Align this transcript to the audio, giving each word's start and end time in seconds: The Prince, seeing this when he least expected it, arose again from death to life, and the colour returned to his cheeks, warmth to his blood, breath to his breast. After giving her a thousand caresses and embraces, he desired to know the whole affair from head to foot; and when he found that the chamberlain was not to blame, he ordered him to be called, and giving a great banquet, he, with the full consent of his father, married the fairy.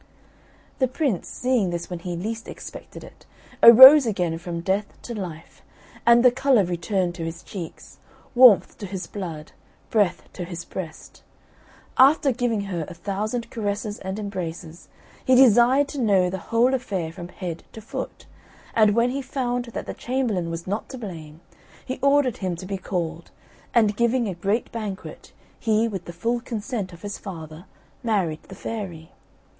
The 0.79 0.87
Prince, 0.87 1.27
seeing 1.27 1.69
this 1.69 1.87
when 1.87 1.99
he 1.99 2.15
least 2.15 2.47
expected 2.47 3.03
it, 3.03 3.27
arose 3.61 4.07
again 4.07 4.39
from 4.39 4.61
death 4.61 4.99
to 5.03 5.13
life, 5.13 5.61
and 6.07 6.25
the 6.25 6.31
colour 6.31 6.63
returned 6.63 7.13
to 7.13 7.23
his 7.23 7.43
cheeks, 7.43 7.99
warmth 8.33 8.79
to 8.79 8.87
his 8.87 9.05
blood, 9.05 9.51
breath 9.91 10.27
to 10.33 10.43
his 10.43 10.65
breast. 10.65 11.21
After 11.99 12.31
giving 12.31 12.61
her 12.61 12.83
a 12.87 12.95
thousand 12.95 13.51
caresses 13.51 13.99
and 13.99 14.17
embraces, 14.17 14.87
he 15.23 15.35
desired 15.35 15.87
to 15.89 16.01
know 16.01 16.31
the 16.31 16.39
whole 16.49 16.73
affair 16.73 17.11
from 17.13 17.27
head 17.27 17.63
to 17.73 17.79
foot; 17.79 18.25
and 18.73 18.95
when 18.95 19.11
he 19.11 19.21
found 19.21 19.65
that 19.65 19.85
the 19.85 19.93
chamberlain 19.93 20.49
was 20.49 20.65
not 20.65 20.89
to 20.89 20.97
blame, 20.97 21.41
he 21.85 21.99
ordered 22.01 22.37
him 22.37 22.55
to 22.55 22.65
be 22.65 22.79
called, 22.79 23.29
and 23.71 23.95
giving 23.95 24.27
a 24.27 24.33
great 24.33 24.71
banquet, 24.71 25.31
he, 25.59 25.87
with 25.87 26.05
the 26.05 26.11
full 26.11 26.39
consent 26.39 26.91
of 26.91 27.03
his 27.03 27.19
father, 27.19 27.65
married 28.01 28.41
the 28.47 28.55
fairy. 28.55 29.11